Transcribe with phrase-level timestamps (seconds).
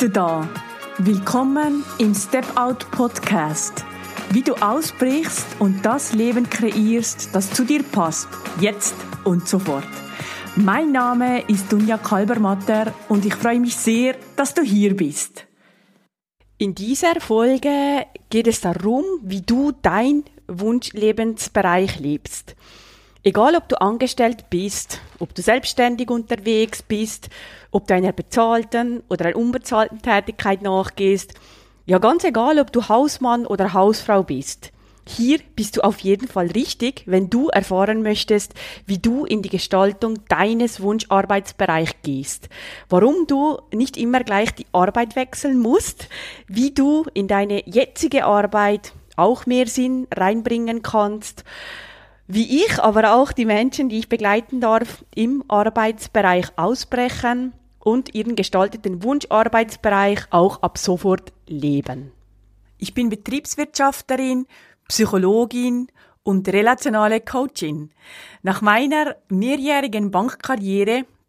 [0.00, 0.48] du da.
[0.96, 3.84] Willkommen im Step Out Podcast.
[4.30, 8.26] Wie du ausbrichst und das Leben kreierst, das zu dir passt,
[8.60, 8.94] jetzt
[9.24, 9.84] und sofort.
[10.56, 15.46] Mein Name ist Dunja Kalbermatter und ich freue mich sehr, dass du hier bist.
[16.56, 22.56] In dieser Folge geht es darum, wie du dein Wunschlebensbereich lebst.
[23.22, 27.28] Egal, ob du angestellt bist, ob du selbstständig unterwegs bist,
[27.70, 31.34] ob du einer bezahlten oder einer unbezahlten Tätigkeit nachgehst,
[31.84, 34.72] ja ganz egal, ob du Hausmann oder Hausfrau bist.
[35.06, 38.54] Hier bist du auf jeden Fall richtig, wenn du erfahren möchtest,
[38.86, 42.48] wie du in die Gestaltung deines Wunscharbeitsbereichs gehst.
[42.88, 46.08] Warum du nicht immer gleich die Arbeit wechseln musst,
[46.46, 51.44] wie du in deine jetzige Arbeit auch mehr Sinn reinbringen kannst,
[52.32, 58.36] wie ich, aber auch die Menschen, die ich begleiten darf, im Arbeitsbereich ausbrechen und ihren
[58.36, 62.12] gestalteten Wunscharbeitsbereich auch ab sofort leben.
[62.78, 64.46] Ich bin Betriebswirtschafterin,
[64.88, 65.88] Psychologin
[66.22, 67.90] und relationale Coachin.
[68.42, 71.04] Nach meiner mehrjährigen Bankkarriere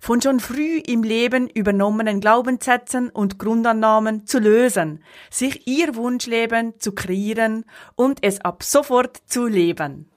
[0.00, 6.92] von schon früh im Leben übernommenen Glaubenssätzen und Grundannahmen zu lösen, sich ihr Wunschleben zu
[6.92, 10.10] kreieren und es ab sofort zu leben.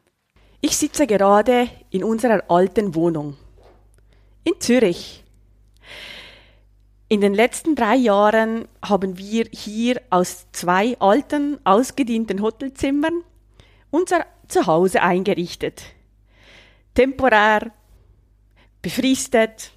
[0.62, 3.38] Ich sitze gerade in unserer alten Wohnung
[4.44, 5.24] in Zürich.
[7.08, 13.24] In den letzten drei Jahren haben wir hier aus zwei alten, ausgedienten Hotelzimmern
[13.90, 15.82] unser Zuhause eingerichtet.
[16.94, 17.72] Temporär
[18.82, 19.72] befristet.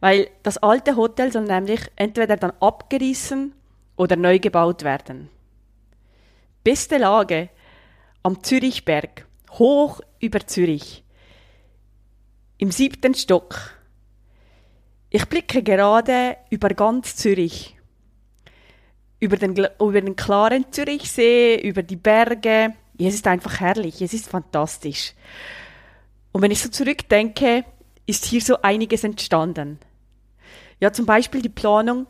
[0.00, 3.54] Weil das alte Hotel soll nämlich entweder dann abgerissen
[3.96, 5.28] oder neu gebaut werden.
[6.62, 7.48] Beste Lage
[8.22, 11.04] am Zürichberg, hoch über Zürich,
[12.58, 13.72] im siebten Stock.
[15.10, 17.76] Ich blicke gerade über ganz Zürich,
[19.20, 22.74] über den, über den klaren Zürichsee, über die Berge.
[22.98, 25.14] es ist einfach herrlich, es ist fantastisch.
[26.32, 27.64] Und wenn ich so zurückdenke,
[28.06, 29.78] ist hier so einiges entstanden.
[30.80, 32.06] Ja, zum Beispiel die Planung,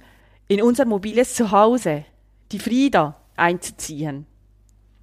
[0.46, 2.04] in unser mobiles Zuhause,
[2.52, 4.26] die Frieda, einzuziehen.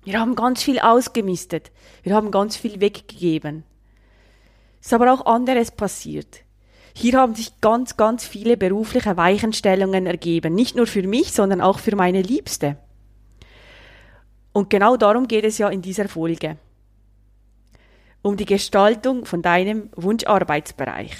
[0.03, 1.71] Wir haben ganz viel ausgemistet.
[2.03, 3.63] Wir haben ganz viel weggegeben.
[4.79, 6.41] Es ist aber auch anderes passiert.
[6.93, 10.53] Hier haben sich ganz, ganz viele berufliche Weichenstellungen ergeben.
[10.53, 12.77] Nicht nur für mich, sondern auch für meine Liebste.
[14.53, 16.57] Und genau darum geht es ja in dieser Folge
[18.25, 21.11] um die Gestaltung von deinem Wunscharbeitsbereich.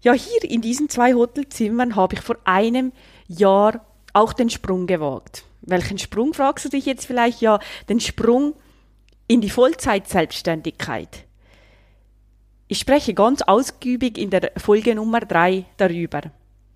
[0.00, 2.92] Ja, hier in diesen zwei Hotelzimmern habe ich vor einem
[3.28, 5.44] Jahr auch den Sprung gewagt.
[5.60, 7.42] Welchen Sprung fragst du dich jetzt vielleicht?
[7.42, 7.58] Ja,
[7.90, 8.54] den Sprung
[9.28, 11.26] in die Vollzeitselbstständigkeit.
[12.68, 16.22] Ich spreche ganz ausgiebig in der Folge Nummer drei darüber.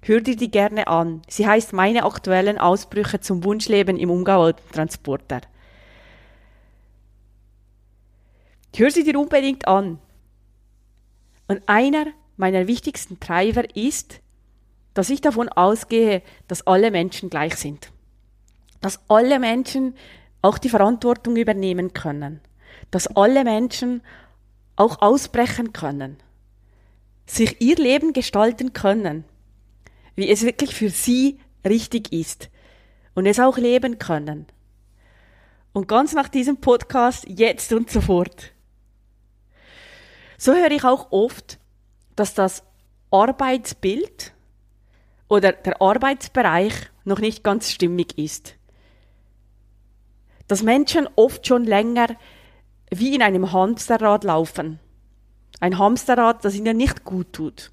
[0.02, 1.22] Hör dir die gerne an.
[1.26, 5.40] Sie heißt Meine aktuellen Ausbrüche zum Wunschleben im umgebauten Transporter.
[8.78, 9.98] Höre sie dir unbedingt an.
[11.48, 12.06] Und einer
[12.36, 14.20] meiner wichtigsten Treiber ist,
[14.92, 17.90] dass ich davon ausgehe, dass alle Menschen gleich sind.
[18.82, 19.94] Dass alle Menschen
[20.42, 22.40] auch die Verantwortung übernehmen können.
[22.90, 24.02] Dass alle Menschen
[24.76, 26.18] auch ausbrechen können.
[27.24, 29.24] Sich ihr Leben gestalten können.
[30.14, 32.50] Wie es wirklich für sie richtig ist.
[33.14, 34.46] Und es auch leben können.
[35.72, 38.52] Und ganz nach diesem Podcast jetzt und sofort
[40.38, 41.58] so höre ich auch oft,
[42.14, 42.62] dass das
[43.10, 44.32] Arbeitsbild
[45.28, 46.74] oder der Arbeitsbereich
[47.04, 48.54] noch nicht ganz stimmig ist.
[50.48, 52.08] Dass Menschen oft schon länger
[52.90, 54.78] wie in einem Hamsterrad laufen.
[55.60, 57.72] Ein Hamsterrad, das ihnen nicht gut tut.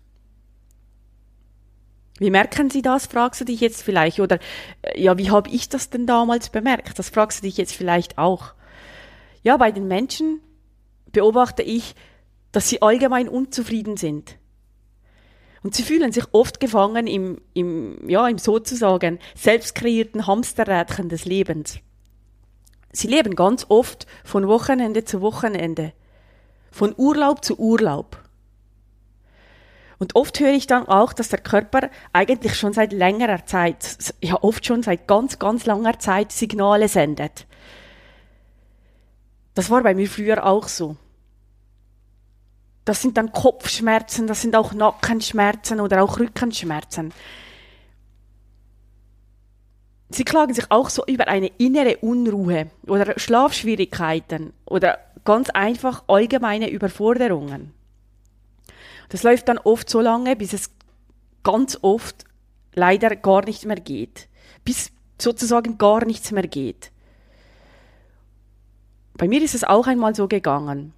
[2.19, 4.19] Wie merken Sie das, fragst du dich jetzt vielleicht.
[4.19, 4.39] Oder
[4.81, 6.97] äh, ja, wie habe ich das denn damals bemerkt?
[6.99, 8.53] Das fragst du dich jetzt vielleicht auch.
[9.41, 10.39] Ja, bei den Menschen
[11.11, 11.95] beobachte ich,
[12.53, 14.37] dass sie allgemein unzufrieden sind.
[15.63, 21.25] Und sie fühlen sich oft gefangen im, im, ja, im sozusagen selbst kreierten Hamsterrädchen des
[21.25, 21.79] Lebens.
[22.91, 25.93] Sie leben ganz oft von Wochenende zu Wochenende,
[26.69, 28.17] von Urlaub zu Urlaub.
[29.99, 34.37] Und oft höre ich dann auch, dass der Körper eigentlich schon seit längerer Zeit, ja
[34.43, 37.47] oft schon seit ganz, ganz langer Zeit Signale sendet.
[39.53, 40.97] Das war bei mir früher auch so.
[42.85, 47.13] Das sind dann Kopfschmerzen, das sind auch Nackenschmerzen oder auch Rückenschmerzen.
[50.09, 56.69] Sie klagen sich auch so über eine innere Unruhe oder Schlafschwierigkeiten oder ganz einfach allgemeine
[56.69, 57.73] Überforderungen.
[59.09, 60.69] Das läuft dann oft so lange, bis es
[61.43, 62.25] ganz oft
[62.73, 64.27] leider gar nicht mehr geht.
[64.65, 66.91] Bis sozusagen gar nichts mehr geht.
[69.15, 70.93] Bei mir ist es auch einmal so gegangen.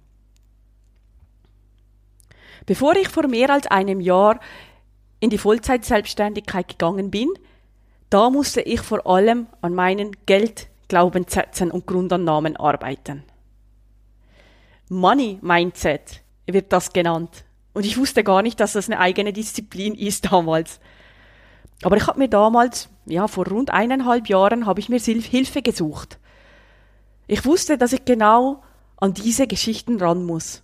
[2.66, 4.40] Bevor ich vor mehr als einem Jahr
[5.20, 7.28] in die Vollzeitselbstständigkeit gegangen bin,
[8.10, 13.24] da musste ich vor allem an meinen Geldglaubenssätzen und Grundannahmen arbeiten.
[14.88, 17.44] Money Mindset wird das genannt.
[17.72, 20.80] Und ich wusste gar nicht, dass das eine eigene Disziplin ist damals.
[21.82, 26.18] Aber ich habe mir damals, ja, vor rund eineinhalb Jahren, habe ich mir Hilfe gesucht.
[27.26, 28.62] Ich wusste, dass ich genau
[28.96, 30.62] an diese Geschichten ran muss.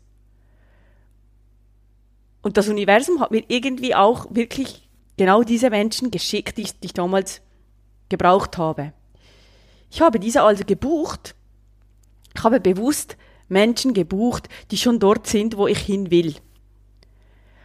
[2.43, 6.87] Und das Universum hat mir irgendwie auch wirklich genau diese Menschen geschickt, die ich, die
[6.87, 7.41] ich damals
[8.09, 8.93] gebraucht habe.
[9.91, 11.35] Ich habe diese also gebucht.
[12.35, 13.17] Ich habe bewusst
[13.49, 16.35] Menschen gebucht, die schon dort sind, wo ich hin will.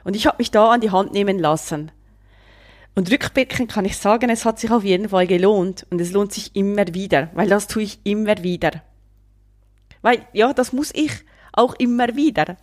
[0.04, 1.92] Und ich habe mich da an die Hand nehmen lassen.
[2.96, 6.34] Und rückblickend kann ich sagen, es hat sich auf jeden Fall gelohnt und es lohnt
[6.34, 8.84] sich immer wieder, weil das tue ich immer wieder.
[10.02, 11.12] Weil, ja, das muss ich
[11.54, 12.58] auch immer wieder.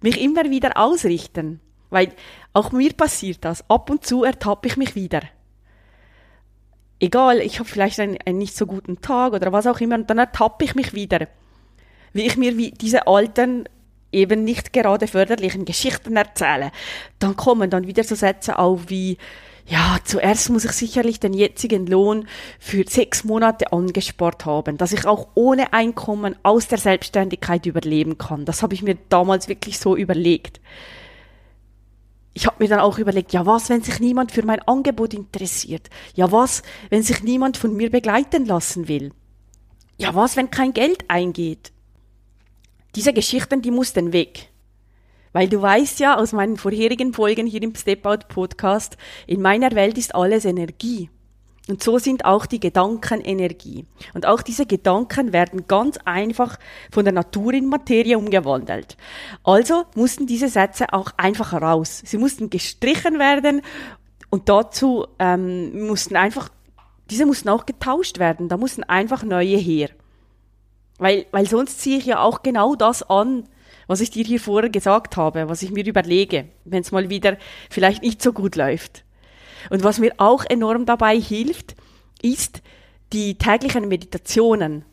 [0.00, 1.60] Mich immer wieder ausrichten.
[1.90, 2.12] Weil
[2.52, 3.68] auch mir passiert das.
[3.68, 5.22] Ab und zu ertappe ich mich wieder.
[7.00, 10.08] Egal, ich habe vielleicht einen, einen nicht so guten Tag oder was auch immer, und
[10.10, 11.28] dann ertappe ich mich wieder.
[12.12, 13.68] Wie ich mir wie diese alten,
[14.12, 16.72] eben nicht gerade förderlichen Geschichten erzähle.
[17.18, 19.18] Dann kommen dann wieder so Sätze auf wie,
[19.70, 22.26] ja, zuerst muss ich sicherlich den jetzigen Lohn
[22.58, 28.44] für sechs Monate angespart haben, dass ich auch ohne Einkommen aus der Selbstständigkeit überleben kann.
[28.44, 30.60] Das habe ich mir damals wirklich so überlegt
[32.32, 35.90] ich habe mir dann auch überlegt, ja was, wenn sich niemand für mein Angebot interessiert?
[36.14, 39.12] Ja was, wenn sich niemand von mir begleiten lassen will?
[39.98, 41.72] Ja was, wenn kein Geld eingeht?
[42.94, 44.49] Diese Geschichten, die mussten weg.
[45.32, 48.96] Weil du weißt ja aus meinen vorherigen Folgen hier im Step Out Podcast,
[49.26, 51.08] in meiner Welt ist alles Energie.
[51.68, 53.86] Und so sind auch die Gedanken Energie.
[54.12, 56.58] Und auch diese Gedanken werden ganz einfach
[56.90, 58.96] von der Natur in Materie umgewandelt.
[59.44, 62.02] Also mussten diese Sätze auch einfach raus.
[62.04, 63.62] Sie mussten gestrichen werden
[64.30, 66.48] und dazu ähm, mussten einfach,
[67.08, 68.48] diese mussten auch getauscht werden.
[68.48, 69.90] Da mussten einfach neue her.
[70.98, 73.44] Weil, weil sonst ziehe ich ja auch genau das an,
[73.90, 77.36] was ich dir hier vorher gesagt habe, was ich mir überlege, wenn es mal wieder
[77.68, 79.02] vielleicht nicht so gut läuft.
[79.68, 81.74] Und was mir auch enorm dabei hilft,
[82.22, 82.62] ist
[83.12, 84.84] die täglichen Meditationen.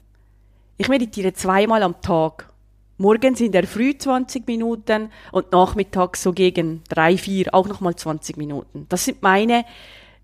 [0.78, 2.52] Ich meditiere zweimal am Tag.
[2.98, 8.36] Morgens in der Früh 20 Minuten und nachmittags so gegen drei, vier auch nochmal 20
[8.36, 8.88] Minuten.
[8.90, 9.64] Das sind meine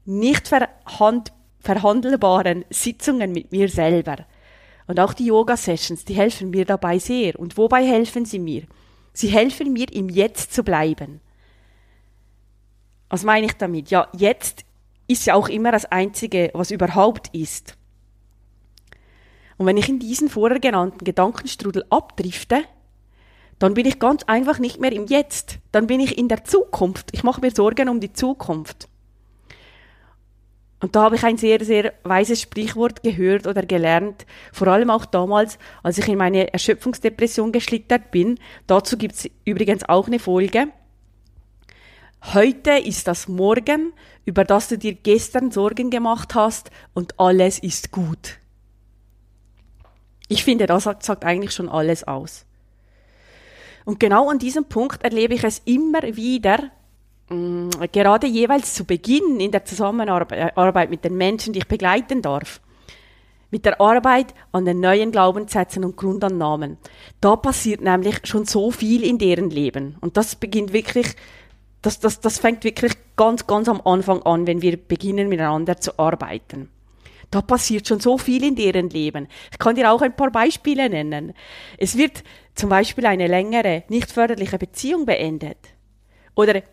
[0.05, 4.25] nicht verhand verhandelbaren Sitzungen mit mir selber.
[4.87, 7.39] Und auch die Yoga-Sessions, die helfen mir dabei sehr.
[7.39, 8.63] Und wobei helfen sie mir?
[9.13, 11.21] Sie helfen mir, im Jetzt zu bleiben.
[13.09, 13.91] Was meine ich damit?
[13.91, 14.65] Ja, jetzt
[15.07, 17.77] ist ja auch immer das Einzige, was überhaupt ist.
[19.57, 22.63] Und wenn ich in diesen vorher genannten Gedankenstrudel abdrifte,
[23.59, 25.59] dann bin ich ganz einfach nicht mehr im Jetzt.
[25.71, 27.09] Dann bin ich in der Zukunft.
[27.13, 28.89] Ich mache mir Sorgen um die Zukunft.
[30.83, 35.05] Und da habe ich ein sehr, sehr weises Sprichwort gehört oder gelernt, vor allem auch
[35.05, 38.37] damals, als ich in meine Erschöpfungsdepression geschlittert bin.
[38.67, 40.67] Dazu gibt es übrigens auch eine Folge.
[42.33, 43.93] Heute ist das Morgen,
[44.25, 48.39] über das du dir gestern Sorgen gemacht hast und alles ist gut.
[50.27, 52.45] Ich finde, das sagt eigentlich schon alles aus.
[53.85, 56.71] Und genau an diesem Punkt erlebe ich es immer wieder,
[57.91, 62.61] gerade jeweils zu Beginn in der Zusammenarbeit mit den Menschen, die ich begleiten darf.
[63.51, 66.77] Mit der Arbeit an den neuen Glaubenssätzen und Grundannahmen.
[67.21, 69.95] Da passiert nämlich schon so viel in deren Leben.
[70.01, 71.15] Und das beginnt wirklich
[71.83, 75.99] das, das, das fängt wirklich ganz, ganz am Anfang an, wenn wir beginnen miteinander zu
[75.99, 76.69] arbeiten.
[77.29, 79.27] Da passiert schon so viel in deren Leben.
[79.51, 81.33] Ich kann dir auch ein paar Beispiele nennen.
[81.77, 82.23] Es wird
[82.55, 85.57] zum Beispiel eine längere, nicht förderliche Beziehung beendet.
[86.35, 86.63] Oder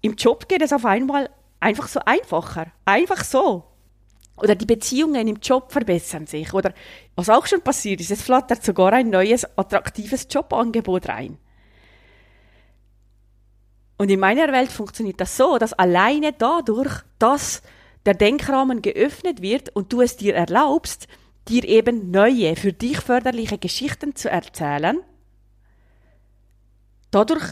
[0.00, 2.66] im Job geht es auf einmal einfach so einfacher.
[2.84, 3.64] Einfach so.
[4.36, 6.54] Oder die Beziehungen im Job verbessern sich.
[6.54, 6.72] Oder
[7.16, 11.38] was auch schon passiert ist, es flattert sogar ein neues, attraktives Jobangebot rein.
[13.96, 17.62] Und in meiner Welt funktioniert das so, dass alleine dadurch, dass
[18.06, 21.08] der Denkrahmen geöffnet wird und du es dir erlaubst,
[21.48, 25.00] dir eben neue, für dich förderliche Geschichten zu erzählen,
[27.10, 27.44] dadurch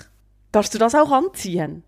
[0.52, 1.82] darfst du das auch anziehen.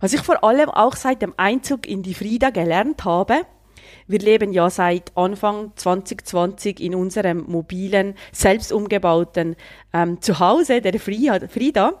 [0.00, 3.46] Was ich vor allem auch seit dem Einzug in die Frieda gelernt habe,
[4.06, 9.56] wir leben ja seit Anfang 2020 in unserem mobilen, selbst umgebauten
[9.92, 11.94] ähm, Zuhause der Frieda.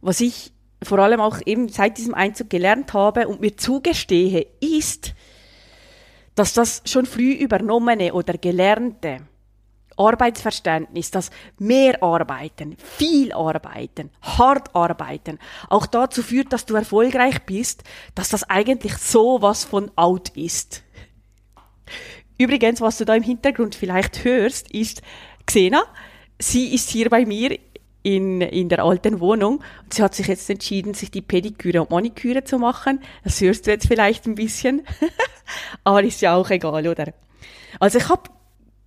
[0.00, 0.52] Was ich
[0.82, 5.14] vor allem auch eben seit diesem Einzug gelernt habe und mir zugestehe, ist,
[6.34, 9.20] dass das schon früh übernommene oder gelernte
[9.96, 17.84] Arbeitsverständnis, das mehr arbeiten, viel arbeiten, hart arbeiten, auch dazu führt, dass du erfolgreich bist,
[18.14, 20.82] dass das eigentlich so was von out ist.
[22.38, 25.02] Übrigens, was du da im Hintergrund vielleicht hörst, ist
[25.46, 25.84] Xena.
[26.38, 27.58] Sie ist hier bei mir
[28.02, 31.90] in, in der alten Wohnung und sie hat sich jetzt entschieden, sich die Pediküre und
[31.90, 33.00] Maniküre zu machen.
[33.24, 34.82] Das hörst du jetzt vielleicht ein bisschen,
[35.84, 37.14] aber ist ja auch egal, oder?
[37.80, 38.30] Also ich habe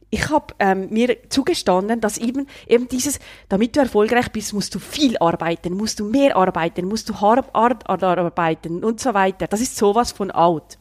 [0.09, 4.79] ich habe ähm, mir zugestanden, dass eben, eben dieses, damit du erfolgreich bist, musst du
[4.79, 9.47] viel arbeiten, musst du mehr arbeiten, musst du hart, hart arbeiten und so weiter.
[9.47, 10.77] Das ist sowas von out.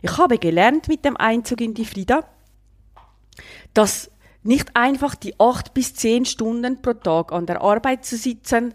[0.00, 2.24] Ich habe gelernt mit dem Einzug in die Frieda,
[3.74, 4.10] dass
[4.42, 8.72] nicht einfach die acht bis zehn Stunden pro Tag an der Arbeit zu sitzen,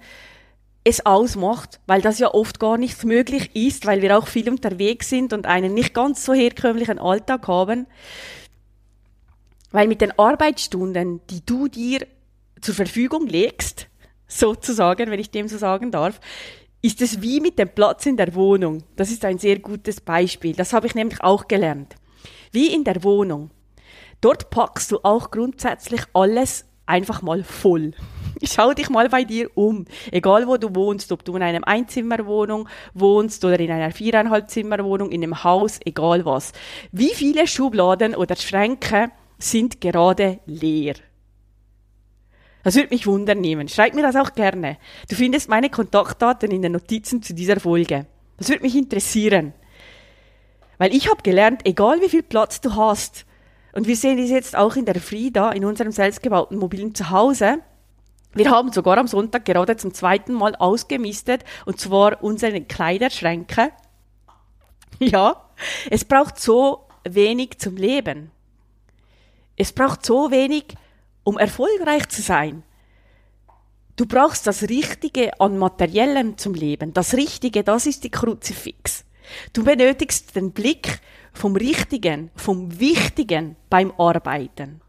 [0.84, 5.10] es ausmacht, weil das ja oft gar nicht möglich ist, weil wir auch viel unterwegs
[5.10, 7.88] sind und einen nicht ganz so herkömmlichen Alltag haben,
[9.76, 12.08] weil mit den Arbeitsstunden, die du dir
[12.62, 13.88] zur Verfügung legst,
[14.26, 16.22] sozusagen, wenn ich dem so sagen darf,
[16.82, 18.84] ist es wie mit dem Platz in der Wohnung.
[18.96, 20.56] Das ist ein sehr gutes Beispiel.
[20.56, 21.96] Das habe ich nämlich auch gelernt.
[22.54, 23.52] Wie in der Wohnung.
[24.22, 27.92] Dort packst du auch grundsätzlich alles einfach mal voll.
[28.44, 29.86] Schau dich mal bei dir um.
[30.10, 35.12] Egal wo du wohnst, ob du in einem Einzimmerwohnung wohnst oder in einer viereinhalb Zimmerwohnung,
[35.12, 36.54] in einem Haus, egal was.
[36.94, 40.96] Wie viele Schubladen oder Schränke sind gerade leer.
[42.64, 43.68] Das würde mich wundern nehmen.
[43.68, 44.78] Schreib mir das auch gerne.
[45.08, 48.08] Du findest meine Kontaktdaten in den Notizen zu dieser Folge.
[48.38, 49.54] Das würde mich interessieren.
[50.78, 53.26] Weil ich habe gelernt, egal wie viel Platz du hast,
[53.74, 57.60] und wir sehen es jetzt auch in der Frieda, in unserem selbstgebauten mobilen Zuhause,
[58.34, 63.72] wir haben sogar am Sonntag gerade zum zweiten Mal ausgemistet, und zwar unsere Kleiderschränke.
[65.00, 65.50] Ja,
[65.90, 68.32] es braucht so wenig zum Leben.
[69.56, 70.66] Es braucht so wenig,
[71.24, 72.64] um erfolgreich zu sein.
[73.96, 76.94] Du brauchst das Richtige an Materiellem zum Leben.
[76.94, 79.06] Das Richtige, das ist die Kruzifix.
[79.54, 81.00] Du benötigst den Blick
[81.32, 84.82] vom Richtigen, vom Wichtigen beim Arbeiten.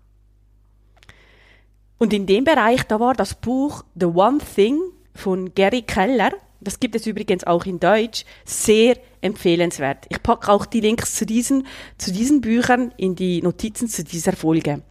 [1.99, 4.81] Und in dem Bereich, da war das Buch The One Thing
[5.15, 8.97] von Gary Keller, das gibt es übrigens auch in Deutsch, sehr
[9.27, 10.07] empfehlenswert.
[10.09, 11.67] Ich packe auch die Links zu diesen,
[11.99, 14.83] zu diesen Büchern in die Notizen zu dieser Folge.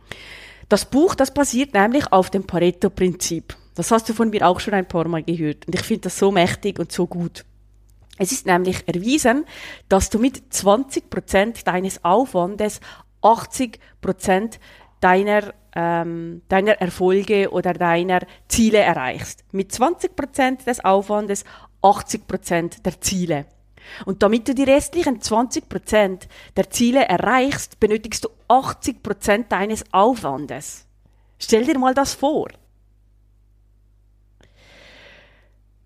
[0.70, 3.56] Das Buch, das basiert nämlich auf dem Pareto-Prinzip.
[3.76, 5.68] Das hast du von mir auch schon ein paar Mal gehört.
[5.68, 7.46] Und ich finde das so mächtig und so gut.
[8.18, 9.46] Es ist nämlich erwiesen,
[9.90, 12.80] dass du mit 20 Prozent deines Aufwandes
[13.22, 14.60] 80 Prozent
[15.02, 19.44] deiner, ähm, deiner Erfolge oder deiner Ziele erreichst.
[19.52, 21.44] Mit 20 Prozent des Aufwandes
[21.82, 23.46] 80 Prozent der Ziele.
[24.06, 29.84] Und damit du die restlichen 20 Prozent der Ziele erreichst, benötigst du 80 Prozent deines
[29.92, 30.86] Aufwandes.
[31.40, 32.50] Stell dir mal das vor.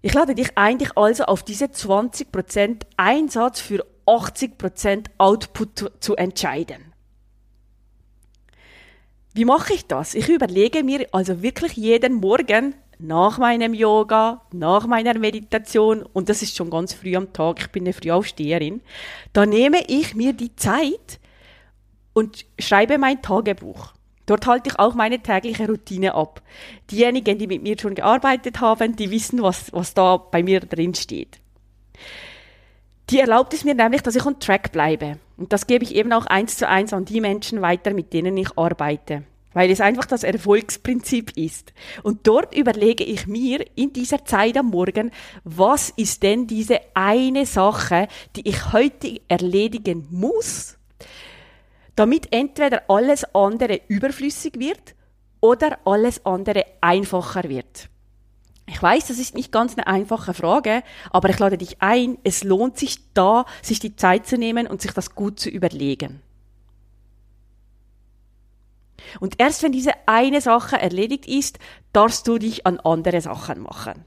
[0.01, 6.15] Ich lade dich eigentlich also auf diese 20 Prozent Einsatz für 80 Prozent Output zu
[6.15, 6.93] entscheiden.
[9.33, 10.15] Wie mache ich das?
[10.15, 16.41] Ich überlege mir also wirklich jeden Morgen nach meinem Yoga, nach meiner Meditation, und das
[16.41, 18.81] ist schon ganz früh am Tag, ich bin eine Frühaufsteherin,
[19.31, 21.19] da nehme ich mir die Zeit
[22.13, 23.93] und schreibe mein Tagebuch.
[24.25, 26.43] Dort halte ich auch meine tägliche Routine ab.
[26.91, 30.93] Diejenigen, die mit mir schon gearbeitet haben, die wissen, was, was da bei mir drin
[30.93, 31.39] steht.
[33.09, 35.17] Die erlaubt es mir nämlich, dass ich on track bleibe.
[35.37, 38.37] Und das gebe ich eben auch eins zu eins an die Menschen weiter, mit denen
[38.37, 41.73] ich arbeite weil es einfach das Erfolgsprinzip ist.
[42.03, 45.11] Und dort überlege ich mir in dieser Zeit am Morgen,
[45.43, 50.77] was ist denn diese eine Sache, die ich heute erledigen muss,
[51.95, 54.95] damit entweder alles andere überflüssig wird
[55.41, 57.89] oder alles andere einfacher wird.
[58.67, 62.43] Ich weiß, das ist nicht ganz eine einfache Frage, aber ich lade dich ein, es
[62.43, 66.21] lohnt sich da, sich die Zeit zu nehmen und sich das gut zu überlegen.
[69.19, 71.59] Und erst wenn diese eine Sache erledigt ist,
[71.93, 74.05] darfst du dich an andere Sachen machen.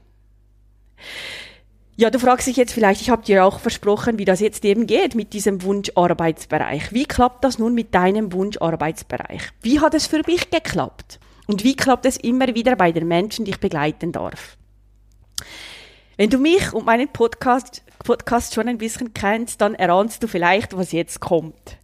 [1.95, 4.87] Ja, du fragst dich jetzt vielleicht, ich habe dir auch versprochen, wie das jetzt eben
[4.87, 6.91] geht mit diesem Wunscharbeitsbereich.
[6.91, 9.41] Wie klappt das nun mit deinem Wunscharbeitsbereich?
[9.61, 11.19] Wie hat es für mich geklappt?
[11.45, 14.57] Und wie klappt es immer wieder bei den Menschen, die ich begleiten darf?
[16.17, 20.75] Wenn du mich und meinen Podcast, Podcast schon ein bisschen kennst, dann erahnst du vielleicht,
[20.75, 21.77] was jetzt kommt.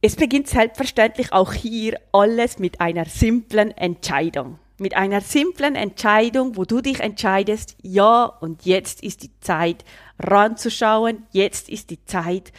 [0.00, 4.60] Es beginnt selbstverständlich auch hier alles mit einer simplen Entscheidung.
[4.78, 9.84] Mit einer simplen Entscheidung, wo du dich entscheidest, ja, und jetzt ist die Zeit,
[10.20, 12.52] ranzuschauen, jetzt ist die Zeit,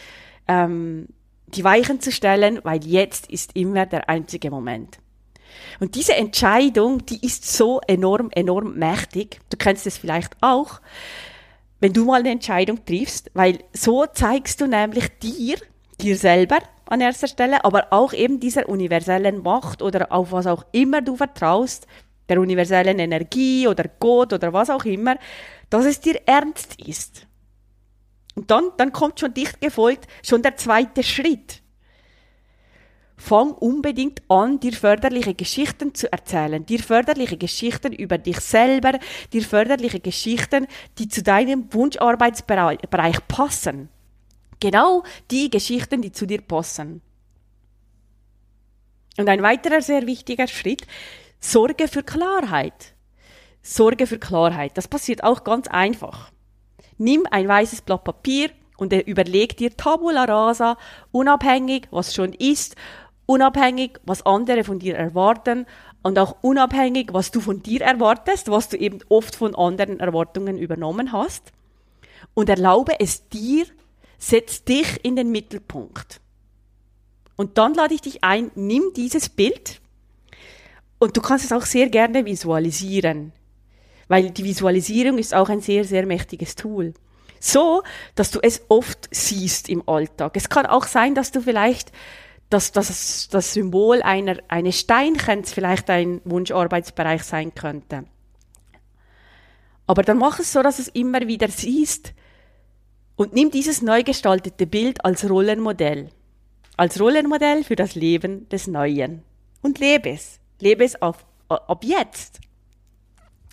[0.50, 1.08] ähm,
[1.48, 5.00] die Weichen zu stellen, weil jetzt ist immer der einzige Moment.
[5.79, 9.39] Und diese Entscheidung, die ist so enorm, enorm mächtig.
[9.50, 10.81] Du kennst es vielleicht auch,
[11.79, 15.58] wenn du mal eine Entscheidung triffst, weil so zeigst du nämlich dir,
[16.01, 20.65] dir selber an erster Stelle, aber auch eben dieser universellen Macht oder auf was auch
[20.72, 21.88] immer du vertraust,
[22.27, 25.17] der universellen Energie oder Gott oder was auch immer,
[25.69, 27.27] dass es dir ernst ist.
[28.36, 31.62] Und dann, dann kommt schon dicht gefolgt schon der zweite Schritt.
[33.17, 38.98] Fang unbedingt an, dir förderliche Geschichten zu erzählen, dir förderliche Geschichten über dich selber,
[39.34, 40.67] dir förderliche Geschichten,
[40.98, 43.89] die zu deinem Wunscharbeitsbereich passen.
[44.60, 47.01] Genau die Geschichten, die zu dir passen.
[49.18, 50.86] Und ein weiterer sehr wichtiger Schritt,
[51.39, 52.94] Sorge für Klarheit.
[53.62, 54.78] Sorge für Klarheit.
[54.78, 56.32] Das passiert auch ganz einfach.
[56.98, 60.78] Nimm ein weißes Blatt Papier und überleg dir Tabula rasa,
[61.12, 62.75] unabhängig, was schon ist,
[63.25, 65.66] unabhängig, was andere von dir erwarten
[66.01, 70.58] und auch unabhängig, was du von dir erwartest, was du eben oft von anderen Erwartungen
[70.58, 71.51] übernommen hast.
[72.34, 73.66] Und erlaube es dir,
[74.19, 76.21] setz dich in den Mittelpunkt.
[77.35, 79.81] Und dann lade ich dich ein, nimm dieses Bild
[80.99, 83.32] und du kannst es auch sehr gerne visualisieren,
[84.08, 86.93] weil die Visualisierung ist auch ein sehr, sehr mächtiges Tool.
[87.39, 87.84] So,
[88.15, 90.34] dass du es oft siehst im Alltag.
[90.36, 91.93] Es kann auch sein, dass du vielleicht
[92.49, 98.05] dass das, das Symbol einer, eines Steinchens vielleicht ein Wunscharbeitsbereich sein könnte.
[99.86, 102.13] Aber dann mach es so, dass du es immer wieder siehst
[103.19, 106.08] und nimm dieses neu gestaltete Bild als Rollenmodell.
[106.77, 109.23] Als Rollenmodell für das Leben des Neuen.
[109.62, 110.39] Und lebe es.
[110.62, 112.39] Lebe es auf, ab jetzt.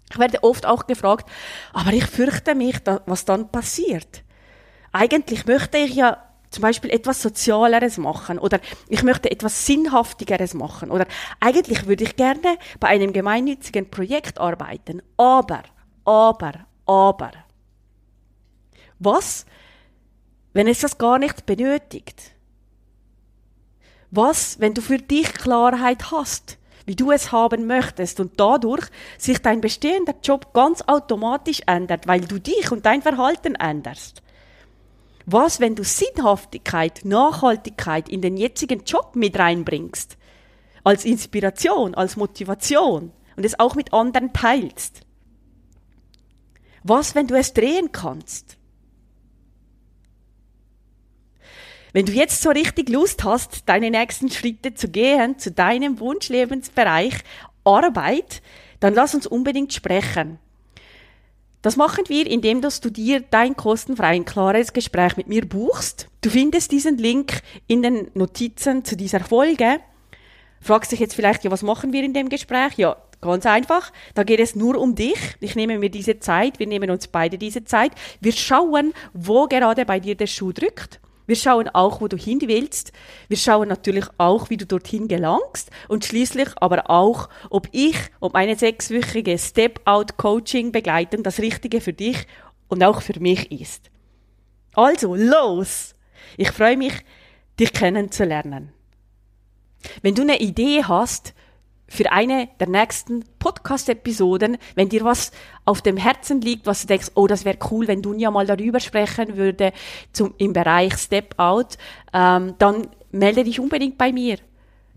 [0.08, 1.28] Ich werde oft auch gefragt,
[1.72, 2.76] aber ich fürchte mich,
[3.06, 4.22] was dann passiert.
[4.92, 10.92] Eigentlich möchte ich ja zum Beispiel etwas Sozialeres machen oder ich möchte etwas Sinnhaftigeres machen
[10.92, 11.06] oder
[11.40, 15.02] eigentlich würde ich gerne bei einem gemeinnützigen Projekt arbeiten.
[15.16, 15.64] Aber,
[16.04, 16.52] aber,
[16.86, 17.32] aber.
[19.00, 19.44] Was,
[20.56, 22.32] wenn es das gar nicht benötigt?
[24.10, 28.86] Was, wenn du für dich Klarheit hast, wie du es haben möchtest und dadurch
[29.18, 34.22] sich dein bestehender Job ganz automatisch ändert, weil du dich und dein Verhalten änderst?
[35.26, 40.16] Was, wenn du Sinnhaftigkeit, Nachhaltigkeit in den jetzigen Job mit reinbringst?
[40.84, 45.02] Als Inspiration, als Motivation und es auch mit anderen teilst?
[46.82, 48.56] Was, wenn du es drehen kannst?
[51.96, 57.14] Wenn du jetzt so richtig Lust hast, deine nächsten Schritte zu gehen zu deinem Wunschlebensbereich
[57.64, 58.42] Arbeit,
[58.80, 60.38] dann lass uns unbedingt sprechen.
[61.62, 66.08] Das machen wir, indem du dir dein kostenfrei klares Gespräch mit mir buchst.
[66.20, 69.80] Du findest diesen Link in den Notizen zu dieser Folge.
[70.60, 72.74] Fragst dich jetzt vielleicht, ja, was machen wir in dem Gespräch?
[72.76, 73.90] Ja, ganz einfach.
[74.12, 75.36] Da geht es nur um dich.
[75.40, 76.58] Ich nehme mir diese Zeit.
[76.58, 77.92] Wir nehmen uns beide diese Zeit.
[78.20, 81.00] Wir schauen, wo gerade bei dir der Schuh drückt.
[81.26, 82.92] Wir schauen auch, wo du hin willst.
[83.28, 88.34] Wir schauen natürlich auch, wie du dorthin gelangst und schließlich aber auch, ob ich, ob
[88.34, 92.26] meine sechswöchige Step-Out-Coaching-Begleitung das Richtige für dich
[92.68, 93.90] und auch für mich ist.
[94.74, 95.94] Also, los!
[96.36, 96.92] Ich freue mich,
[97.58, 98.72] dich kennenzulernen.
[100.02, 101.34] Wenn du eine Idee hast,
[101.88, 105.30] für eine der nächsten Podcast-Episoden, wenn dir was
[105.64, 108.80] auf dem Herzen liegt, was du denkst, oh, das wäre cool, wenn Dunja mal darüber
[108.80, 109.72] sprechen würde
[110.12, 111.78] zum, im Bereich Step Out,
[112.12, 114.38] ähm, dann melde dich unbedingt bei mir.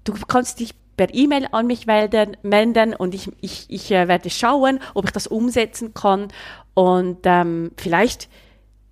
[0.03, 4.29] Du kannst dich per E-Mail an mich melden, melden und ich, ich, ich äh, werde
[4.29, 6.27] schauen, ob ich das umsetzen kann
[6.73, 8.29] und ähm, vielleicht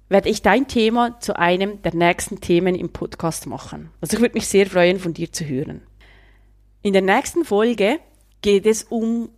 [0.09, 3.89] werde ich dein Thema zu einem der nächsten Themen im Podcast machen.
[3.99, 5.81] Also ich würde mich sehr freuen, von dir zu hören.
[6.81, 7.99] In der nächsten Folge
[8.41, 9.29] geht es um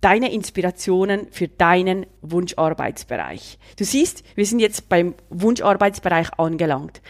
[0.00, 3.58] deine Inspirationen für deinen Wunscharbeitsbereich.
[3.76, 7.00] Du siehst, wir sind jetzt beim Wunscharbeitsbereich angelangt.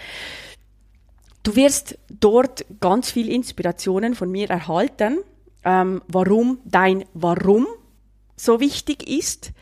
[1.43, 5.19] Du wirst dort ganz viel Inspirationen von mir erhalten,
[5.65, 7.67] ähm, warum dein Warum
[8.37, 9.53] so wichtig ist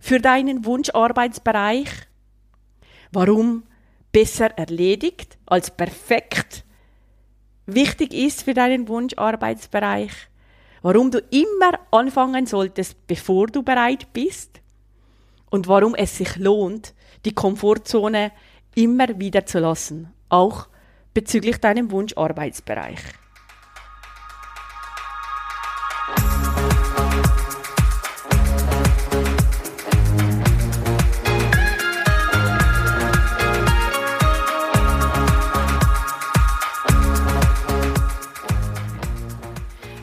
[0.00, 1.88] für deinen Wunscharbeitsbereich,
[3.12, 3.64] warum
[4.10, 6.64] besser erledigt als perfekt
[7.68, 10.12] wichtig ist für deinen Wunscharbeitsbereich,
[10.82, 14.60] warum du immer anfangen solltest, bevor du bereit bist
[15.50, 18.32] und warum es sich lohnt, die Komfortzone
[18.74, 20.68] immer wieder zu lassen, auch
[21.14, 23.00] bezüglich deinem Wunscharbeitsbereich.